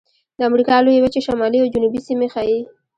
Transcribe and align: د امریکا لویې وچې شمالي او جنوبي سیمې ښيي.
د 0.37 0.39
امریکا 0.49 0.75
لویې 0.85 1.01
وچې 1.01 1.21
شمالي 1.27 1.57
او 1.61 1.71
جنوبي 1.73 1.99
سیمې 2.07 2.27
ښيي. 2.33 2.59